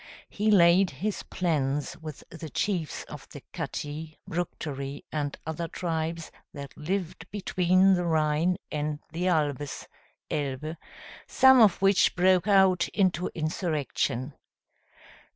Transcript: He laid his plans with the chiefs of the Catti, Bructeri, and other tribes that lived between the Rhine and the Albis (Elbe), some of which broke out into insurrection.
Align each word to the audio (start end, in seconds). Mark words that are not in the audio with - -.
He 0.31 0.49
laid 0.49 0.89
his 0.89 1.21
plans 1.21 1.95
with 1.95 2.23
the 2.31 2.49
chiefs 2.49 3.03
of 3.03 3.29
the 3.29 3.41
Catti, 3.53 4.17
Bructeri, 4.27 5.03
and 5.11 5.37
other 5.45 5.67
tribes 5.67 6.31
that 6.55 6.75
lived 6.75 7.29
between 7.29 7.93
the 7.93 8.05
Rhine 8.05 8.57
and 8.71 8.97
the 9.11 9.25
Albis 9.27 9.85
(Elbe), 10.31 10.75
some 11.27 11.61
of 11.61 11.79
which 11.83 12.15
broke 12.15 12.47
out 12.47 12.87
into 12.95 13.29
insurrection. 13.35 14.33